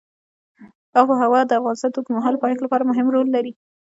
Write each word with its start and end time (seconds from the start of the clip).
آب 0.99 1.07
وهوا 1.09 1.41
د 1.45 1.51
افغانستان 1.59 1.89
د 1.91 1.95
اوږدمهاله 1.97 2.41
پایښت 2.43 2.61
لپاره 2.63 2.87
مهم 2.89 3.07
رول 3.15 3.27
لري. 3.35 3.53